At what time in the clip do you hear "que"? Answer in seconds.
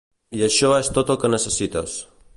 1.25-1.33